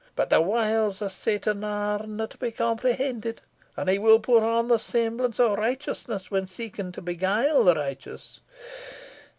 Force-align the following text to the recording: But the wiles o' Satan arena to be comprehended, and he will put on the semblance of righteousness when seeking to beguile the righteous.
But 0.15 0.31
the 0.31 0.41
wiles 0.41 0.99
o' 1.03 1.09
Satan 1.09 1.63
arena 1.63 2.25
to 2.25 2.37
be 2.39 2.49
comprehended, 2.49 3.39
and 3.77 3.87
he 3.87 3.99
will 3.99 4.19
put 4.19 4.41
on 4.41 4.67
the 4.67 4.79
semblance 4.79 5.39
of 5.39 5.59
righteousness 5.59 6.31
when 6.31 6.47
seeking 6.47 6.91
to 6.93 7.03
beguile 7.03 7.63
the 7.65 7.75
righteous. 7.75 8.39